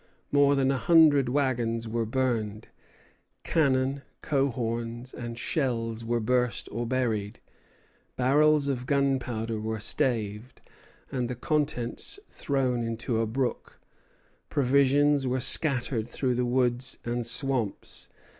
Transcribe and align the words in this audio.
More 0.31 0.55
than 0.55 0.71
a 0.71 0.79
hundred 0.79 1.29
wagons 1.29 1.87
were 1.87 2.07
burned; 2.07 2.69
cannon, 3.43 4.01
coehorns, 4.23 5.13
and 5.13 5.37
shells 5.37 6.03
were 6.03 6.19
burst 6.19 6.67
or 6.71 6.87
buried; 6.87 7.39
barrels 8.15 8.67
of 8.67 8.87
gunpowder 8.87 9.59
were 9.61 9.77
staved, 9.77 10.59
and 11.11 11.29
the 11.29 11.35
contents 11.35 12.19
thrown 12.31 12.81
into 12.83 13.21
a 13.21 13.27
brook; 13.27 13.79
provisions 14.49 15.27
were 15.27 15.39
scattered 15.39 16.07
through 16.07 16.33
the 16.33 16.47
woods 16.47 16.97
and 17.05 17.27
swamps. 17.27 18.09